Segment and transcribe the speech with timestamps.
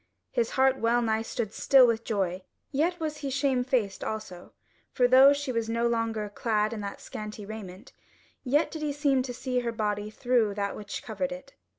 [0.31, 4.51] His heart well nigh stood still with joy, yet was he shamefaced also:
[4.91, 7.93] for though now she was no longer clad in that scanty raiment,
[8.43, 11.53] yet did he seem to see her body through that which covered it.